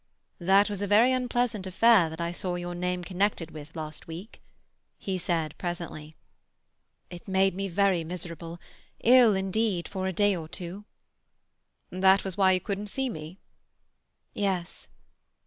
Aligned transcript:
"That 0.39 0.67
was 0.67 0.81
a 0.81 0.87
very 0.87 1.11
unpleasant 1.11 1.67
affair 1.67 2.09
that 2.09 2.19
I 2.19 2.31
saw 2.31 2.55
your 2.55 2.73
name 2.73 3.03
connected 3.03 3.51
with 3.51 3.75
last 3.75 4.07
week," 4.07 4.41
he 4.97 5.19
said 5.19 5.55
presently. 5.59 6.15
"It 7.11 7.27
made 7.27 7.53
me 7.53 7.67
very 7.67 8.03
miserable—ill 8.03 9.35
indeed 9.35 9.87
for 9.87 10.07
a 10.07 10.11
day 10.11 10.35
or 10.35 10.47
two." 10.47 10.85
"That 11.91 12.23
was 12.23 12.35
why 12.35 12.53
you 12.53 12.59
couldn't 12.59 12.87
see 12.87 13.11
me?" 13.11 13.37
"Yes." 14.33 14.87